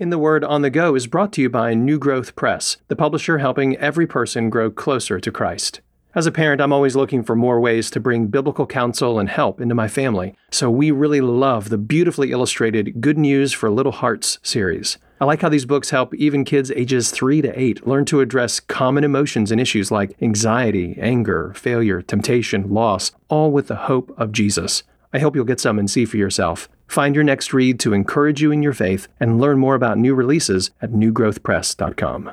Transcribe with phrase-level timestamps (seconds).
[0.00, 2.96] In the Word on the Go is brought to you by New Growth Press, the
[2.96, 5.82] publisher helping every person grow closer to Christ.
[6.14, 9.60] As a parent, I'm always looking for more ways to bring biblical counsel and help
[9.60, 14.38] into my family, so we really love the beautifully illustrated Good News for Little Hearts
[14.42, 14.96] series.
[15.20, 18.58] I like how these books help even kids ages 3 to 8 learn to address
[18.58, 24.32] common emotions and issues like anxiety, anger, failure, temptation, loss, all with the hope of
[24.32, 24.82] Jesus.
[25.12, 26.68] I hope you'll get some and see for yourself.
[26.86, 30.14] Find your next read to encourage you in your faith and learn more about new
[30.14, 32.30] releases at newgrowthpress.com.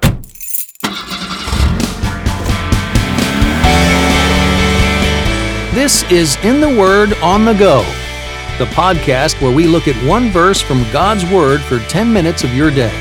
[5.74, 7.82] This is In the Word on the Go,
[8.60, 12.54] the podcast where we look at one verse from God's Word for 10 minutes of
[12.54, 12.94] your day.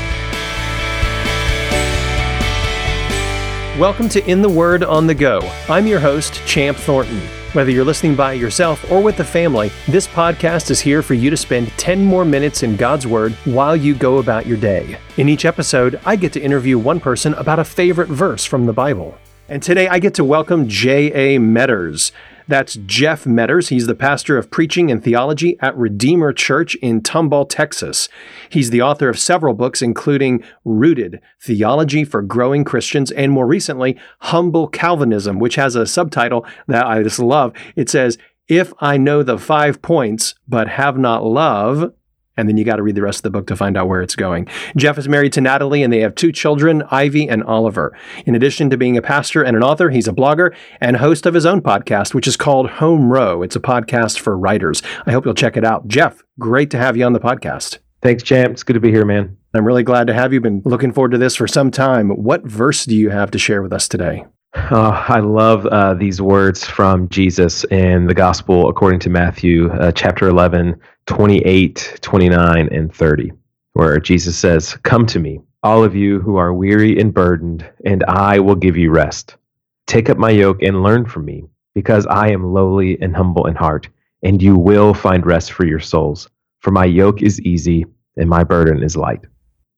[3.79, 5.39] Welcome to In the Word on the Go.
[5.69, 7.21] I'm your host, Champ Thornton.
[7.57, 11.31] Whether you're listening by yourself or with the family, this podcast is here for you
[11.31, 14.99] to spend 10 more minutes in God's Word while you go about your day.
[15.17, 18.73] In each episode, I get to interview one person about a favorite verse from the
[18.73, 19.17] Bible.
[19.49, 21.39] And today I get to welcome J.A.
[21.39, 22.11] Medders.
[22.47, 23.67] That's Jeff Medders.
[23.69, 28.07] He's the pastor of preaching and theology at Redeemer Church in Tomball, Texas.
[28.49, 33.97] He's the author of several books, including Rooted, Theology for Growing Christians, and more recently,
[34.19, 37.51] Humble Calvinism, which has a subtitle that I just love.
[37.75, 41.91] It says, If I know the five points, but have not love,
[42.37, 44.01] and then you got to read the rest of the book to find out where
[44.01, 44.47] it's going.
[44.75, 47.97] Jeff is married to Natalie, and they have two children, Ivy and Oliver.
[48.25, 51.33] In addition to being a pastor and an author, he's a blogger and host of
[51.33, 53.41] his own podcast, which is called Home Row.
[53.41, 54.81] It's a podcast for writers.
[55.05, 55.87] I hope you'll check it out.
[55.87, 57.79] Jeff, great to have you on the podcast.
[58.01, 58.53] Thanks, champ.
[58.53, 59.37] It's good to be here, man.
[59.53, 60.39] I'm really glad to have you.
[60.39, 62.09] Been looking forward to this for some time.
[62.09, 64.25] What verse do you have to share with us today?
[64.55, 69.91] Oh, I love uh, these words from Jesus in the Gospel according to Matthew, uh,
[69.91, 73.31] chapter 11, 28, 29, and 30,
[73.73, 78.03] where Jesus says, Come to me, all of you who are weary and burdened, and
[78.05, 79.37] I will give you rest.
[79.85, 83.55] Take up my yoke and learn from me, because I am lowly and humble in
[83.55, 83.87] heart,
[84.23, 86.29] and you will find rest for your souls.
[86.59, 87.85] For my yoke is easy
[88.17, 89.21] and my burden is light.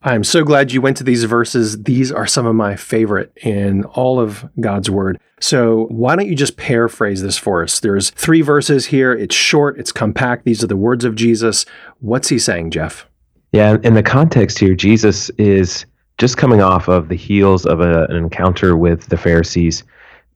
[0.01, 1.83] I'm so glad you went to these verses.
[1.83, 5.19] These are some of my favorite in all of God's word.
[5.41, 7.81] So why don't you just paraphrase this for us?
[7.81, 9.11] There's three verses here.
[9.11, 10.45] It's short, it's compact.
[10.45, 11.65] These are the words of Jesus.
[11.99, 13.07] What's he saying, Jeff?
[13.51, 15.85] Yeah, in the context here, Jesus is
[16.17, 19.83] just coming off of the heels of a, an encounter with the Pharisees.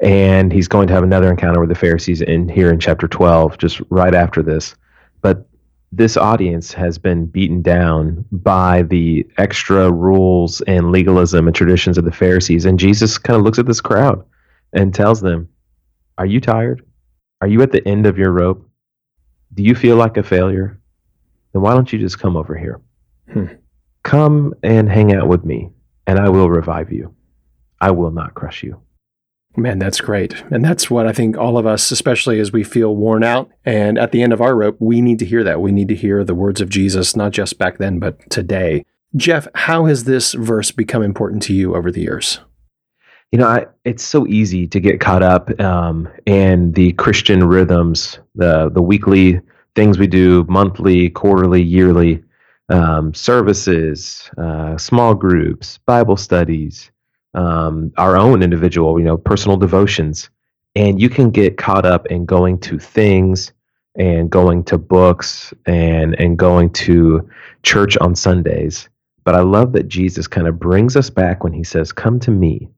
[0.02, 3.58] And he's going to have another encounter with the Pharisees in here in chapter 12,
[3.60, 4.76] just right after this.
[5.96, 12.06] This audience has been beaten down by the extra rules and legalism and traditions of
[12.06, 12.66] the Pharisees.
[12.66, 14.26] And Jesus kind of looks at this crowd
[14.74, 15.48] and tells them,
[16.18, 16.84] Are you tired?
[17.42, 18.68] Are you at the end of your rope?
[19.54, 20.80] Do you feel like a failure?
[21.52, 22.82] Then why don't you just come over here?
[23.32, 23.54] Hmm.
[24.02, 25.70] Come and hang out with me,
[26.08, 27.14] and I will revive you.
[27.80, 28.82] I will not crush you.
[29.56, 30.44] Man, that's great.
[30.50, 34.00] And that's what I think all of us, especially as we feel worn out and
[34.00, 35.62] at the end of our rope, we need to hear that.
[35.62, 38.84] We need to hear the words of Jesus, not just back then, but today.
[39.16, 42.40] Jeff, how has this verse become important to you over the years?
[43.32, 48.20] You know, I, it's so easy to get caught up um, in the Christian rhythms,
[48.36, 49.42] the the weekly
[49.76, 52.24] things we do, monthly, quarterly, yearly
[52.70, 56.92] um, services, uh, small groups, Bible studies,
[57.34, 60.30] um, our own individual, you know, personal devotions.
[60.76, 63.52] And you can get caught up in going to things
[63.96, 67.30] and going to books and and going to
[67.62, 68.90] church on Sundays.
[69.24, 72.32] But I love that Jesus kind of brings us back when he says, "Come to
[72.32, 72.70] me."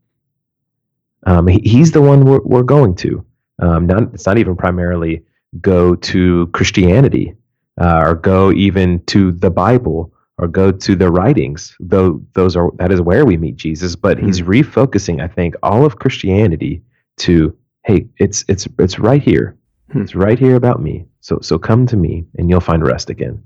[1.25, 3.25] Um, he, he's the one we're, we're going to.
[3.59, 5.23] Um, not, it's not even primarily
[5.61, 7.33] go to Christianity
[7.79, 12.71] uh, or go even to the Bible or go to the writings though those are
[12.77, 14.49] that is where we meet jesus but he's hmm.
[14.49, 16.81] refocusing i think all of christianity
[17.17, 19.57] to hey it's it's it's right here
[19.91, 20.01] hmm.
[20.01, 23.41] it's right here about me so so come to me and you'll find rest again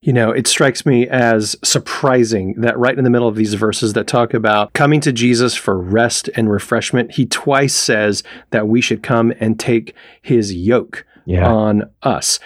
[0.00, 3.94] you know, it strikes me as surprising that right in the middle of these verses
[3.94, 8.80] that talk about coming to Jesus for rest and refreshment, he twice says that we
[8.80, 11.50] should come and take his yoke yeah.
[11.52, 12.38] on us.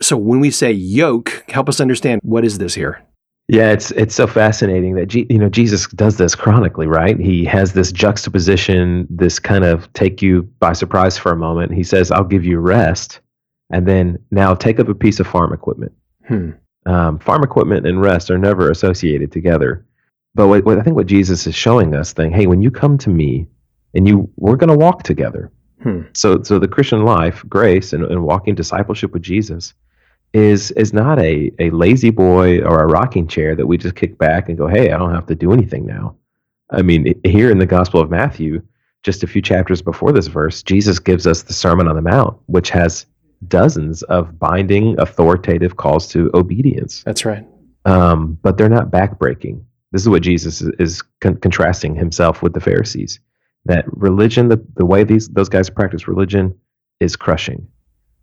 [0.00, 3.02] So when we say yoke, help us understand what is this here?
[3.52, 7.20] Yeah, it's it's so fascinating that G, you know Jesus does this chronically, right?
[7.20, 11.74] He has this juxtaposition, this kind of take you by surprise for a moment.
[11.74, 13.20] He says, "I'll give you rest,"
[13.68, 15.92] and then now take up a piece of farm equipment.
[16.26, 16.52] Hmm.
[16.86, 19.84] Um, farm equipment and rest are never associated together.
[20.34, 22.96] But what, what I think what Jesus is showing us, thing, hey, when you come
[22.96, 23.46] to me,
[23.92, 25.52] and you, we're going to walk together.
[25.82, 26.04] Hmm.
[26.14, 29.74] So, so the Christian life, grace, and, and walking discipleship with Jesus
[30.32, 34.48] is is not a, a La-Z-Boy or a rocking chair that we just kick back
[34.48, 36.16] and go, hey, I don't have to do anything now.
[36.70, 38.62] I mean, here in the Gospel of Matthew,
[39.02, 42.38] just a few chapters before this verse, Jesus gives us the Sermon on the Mount,
[42.46, 43.04] which has
[43.48, 47.02] dozens of binding, authoritative calls to obedience.
[47.04, 47.44] That's right.
[47.84, 49.62] Um, but they're not backbreaking.
[49.90, 53.20] This is what Jesus is, is con- contrasting himself with the Pharisees.
[53.66, 56.58] That religion, the, the way these those guys practice religion,
[57.00, 57.66] is crushing.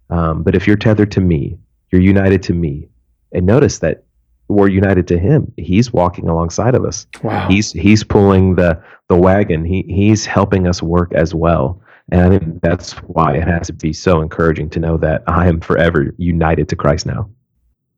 [0.09, 1.57] Um, but if you're tethered to me,
[1.91, 2.87] you're united to me,
[3.31, 4.03] and notice that
[4.47, 5.51] we're united to him.
[5.57, 7.07] He's walking alongside of us.
[7.23, 7.47] Wow.
[7.47, 9.63] He's he's pulling the the wagon.
[9.63, 11.81] He he's helping us work as well.
[12.11, 15.47] And I think that's why it has to be so encouraging to know that I
[15.47, 17.29] am forever united to Christ now.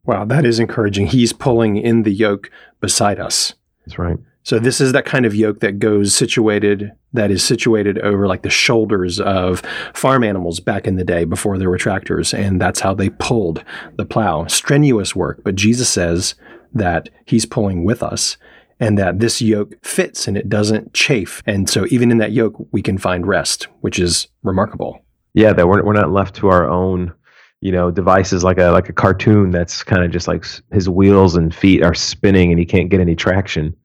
[0.03, 1.07] Wow, that is encouraging.
[1.07, 2.51] He's pulling in the yoke
[2.81, 3.53] beside us.
[3.85, 4.17] That's right.
[4.43, 8.41] So this is that kind of yoke that goes situated that is situated over like
[8.41, 9.61] the shoulders of
[9.93, 13.63] farm animals back in the day before there were tractors and that's how they pulled
[13.97, 14.47] the plow.
[14.47, 16.35] Strenuous work, but Jesus says
[16.73, 18.37] that he's pulling with us
[18.79, 21.43] and that this yoke fits and it doesn't chafe.
[21.45, 24.99] And so even in that yoke we can find rest, which is remarkable.
[25.33, 27.13] Yeah, that we're we're not left to our own
[27.61, 31.35] you know devices like a like a cartoon that's kind of just like his wheels
[31.35, 33.75] and feet are spinning and he can't get any traction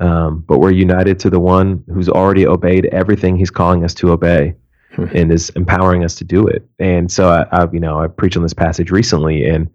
[0.00, 4.10] um, but we're united to the one who's already obeyed everything he's calling us to
[4.10, 4.54] obey
[4.94, 5.04] hmm.
[5.14, 6.66] and is empowering us to do it.
[6.78, 9.70] And so I, I, you know, I preached on this passage recently and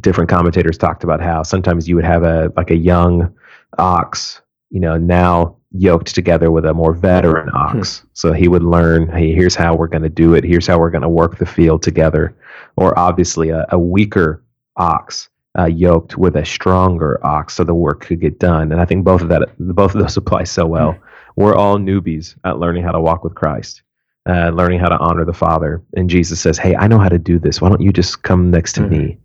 [0.00, 3.32] different commentators talked about how sometimes you would have a, like a young
[3.78, 7.56] ox, you know, now yoked together with a more veteran hmm.
[7.56, 8.00] ox.
[8.00, 8.06] Hmm.
[8.14, 10.42] So he would learn, hey, here's how we're going to do it.
[10.42, 12.36] Here's how we're going to work the field together.
[12.76, 14.42] Or obviously a, a weaker
[14.76, 18.72] ox uh, yoked with a stronger ox so the work could get done.
[18.72, 20.92] And I think both of that, both of those apply so well.
[20.92, 21.06] Mm-hmm.
[21.36, 23.82] We're all newbies at learning how to walk with Christ,
[24.28, 25.82] uh, learning how to honor the Father.
[25.96, 27.60] And Jesus says, "Hey, I know how to do this.
[27.60, 28.90] Why don't you just come next to mm-hmm.
[28.90, 29.18] me?"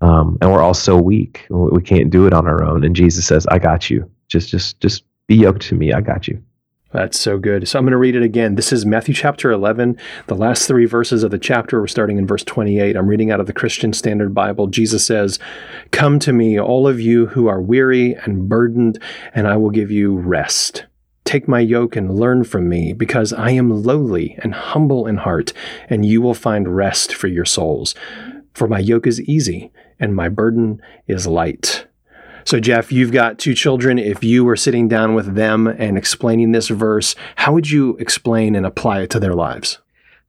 [0.00, 2.84] Um, and we're all so weak; we can't do it on our own.
[2.84, 4.10] And Jesus says, "I got you.
[4.28, 5.92] Just, just, just be yoked to me.
[5.92, 6.42] I got you."
[6.92, 7.66] That's so good.
[7.66, 8.54] So I'm going to read it again.
[8.54, 9.96] This is Matthew chapter 11.
[10.26, 12.96] The last three verses of the chapter, we're starting in verse 28.
[12.96, 14.66] I'm reading out of the Christian Standard Bible.
[14.66, 15.38] Jesus says,
[15.90, 19.02] Come to me, all of you who are weary and burdened,
[19.34, 20.84] and I will give you rest.
[21.24, 25.54] Take my yoke and learn from me, because I am lowly and humble in heart,
[25.88, 27.94] and you will find rest for your souls.
[28.52, 31.86] For my yoke is easy, and my burden is light.
[32.44, 33.98] So, Jeff, you've got two children.
[33.98, 38.54] If you were sitting down with them and explaining this verse, how would you explain
[38.54, 39.78] and apply it to their lives?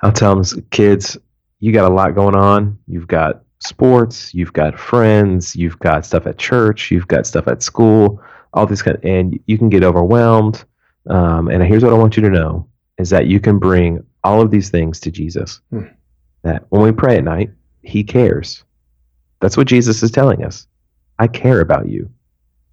[0.01, 1.17] I'll tell them, kids,
[1.59, 2.77] you got a lot going on.
[2.87, 7.63] You've got sports, you've got friends, you've got stuff at church, you've got stuff at
[7.63, 8.21] school,
[8.53, 10.65] all these kind, of, and you can get overwhelmed.
[11.09, 12.67] Um, and here's what I want you to know:
[12.97, 15.61] is that you can bring all of these things to Jesus.
[15.69, 15.85] Hmm.
[16.43, 17.51] That when we pray at night,
[17.81, 18.63] He cares.
[19.39, 20.67] That's what Jesus is telling us.
[21.19, 22.09] I care about you.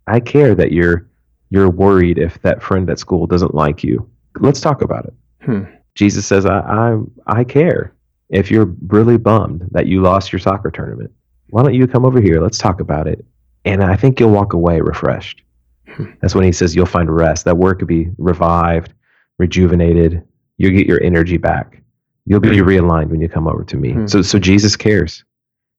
[0.07, 1.07] I care that you're
[1.51, 4.09] you're worried if that friend at school doesn't like you.
[4.39, 5.15] Let's talk about it.
[5.43, 5.65] Hmm.
[5.95, 7.95] Jesus says, I, I I care.
[8.29, 11.11] If you're really bummed that you lost your soccer tournament,
[11.51, 12.41] why don't you come over here?
[12.41, 13.25] Let's talk about it.
[13.65, 15.43] And I think you'll walk away refreshed.
[15.89, 16.13] Hmm.
[16.21, 17.45] That's when he says you'll find rest.
[17.45, 18.95] That work could be revived,
[19.39, 20.23] rejuvenated.
[20.59, 21.83] You'll get your energy back.
[22.27, 22.69] You'll be hmm.
[22.69, 23.93] realigned when you come over to me.
[23.93, 24.07] Hmm.
[24.07, 25.25] So so Jesus cares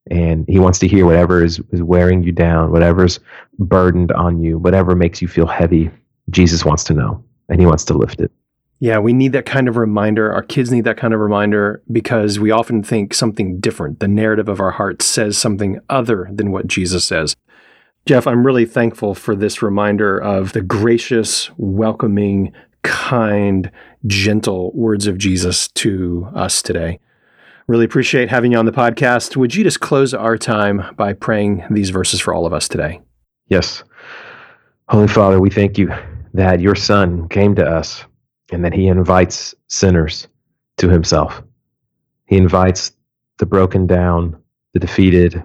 [0.09, 3.19] and he wants to hear whatever is, is wearing you down, whatever's
[3.59, 5.91] burdened on you, whatever makes you feel heavy.
[6.29, 8.31] Jesus wants to know and he wants to lift it.
[8.79, 10.33] Yeah, we need that kind of reminder.
[10.33, 13.99] Our kids need that kind of reminder because we often think something different.
[13.99, 17.35] The narrative of our heart says something other than what Jesus says.
[18.07, 23.69] Jeff, I'm really thankful for this reminder of the gracious, welcoming, kind,
[24.07, 26.99] gentle words of Jesus to us today.
[27.67, 29.37] Really appreciate having you on the podcast.
[29.37, 33.01] Would you just close our time by praying these verses for all of us today?
[33.47, 33.83] Yes.
[34.89, 35.93] Holy Father, we thank you
[36.33, 38.03] that your Son came to us
[38.51, 40.27] and that he invites sinners
[40.77, 41.41] to himself.
[42.25, 42.91] He invites
[43.37, 44.41] the broken down,
[44.73, 45.41] the defeated,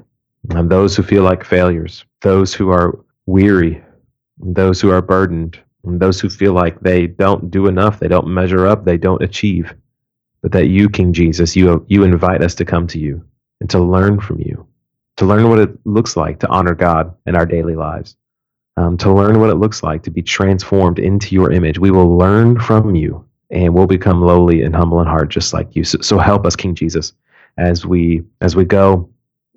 [0.50, 3.82] and those who feel like failures, those who are weary,
[4.38, 8.26] those who are burdened, and those who feel like they don't do enough, they don't
[8.26, 9.74] measure up, they don't achieve
[10.46, 13.20] but that you, King Jesus, you, you invite us to come to you
[13.60, 14.64] and to learn from you,
[15.16, 18.16] to learn what it looks like to honor God in our daily lives,
[18.76, 21.80] um, to learn what it looks like to be transformed into your image.
[21.80, 25.74] We will learn from you and we'll become lowly and humble in heart just like
[25.74, 25.82] you.
[25.82, 27.12] So, so help us, King Jesus,
[27.58, 29.10] as we as we go,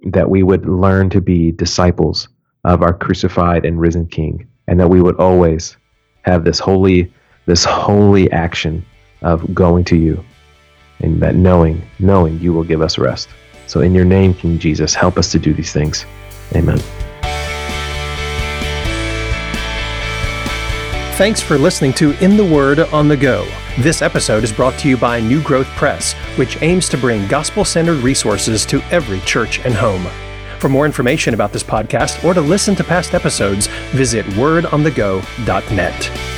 [0.08, 2.29] that we would learn to be disciples
[2.63, 5.77] of our crucified and risen King, and that we would always
[6.24, 7.13] have this holy
[7.46, 8.84] this holy action
[9.22, 10.25] of going to you
[11.00, 13.29] and that knowing, knowing you will give us rest.
[13.68, 16.06] So, in your name, King Jesus, help us to do these things.
[16.56, 16.79] Amen.
[21.20, 23.46] Thanks for listening to In the Word on the Go.
[23.79, 27.65] This episode is brought to you by New Growth Press, which aims to bring gospel
[27.65, 30.08] centered resources to every church and home.
[30.60, 36.28] For more information about this podcast or to listen to past episodes, visit wordonthego.net.